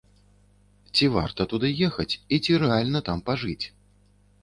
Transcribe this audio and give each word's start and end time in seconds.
Ці 0.93 1.09
варта 1.17 1.47
туды 1.53 1.71
ехаць 1.91 2.09
і 2.17 2.35
ці 2.43 2.51
рэальна 2.67 2.99
там 3.11 3.19
пажыць? 3.33 3.63